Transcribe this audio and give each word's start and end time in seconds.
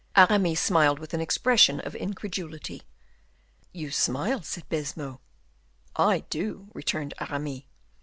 Aramis 0.15 0.59
smiled 0.59 0.97
with 0.97 1.13
an 1.13 1.21
expression 1.21 1.79
of 1.79 1.93
incredulity. 1.95 2.81
"You 3.71 3.91
smile," 3.91 4.41
said 4.41 4.67
Baisemeaux. 4.67 5.21
"I 5.95 6.21
do," 6.31 6.69
returned 6.73 7.13
Aramis. 7.19 7.61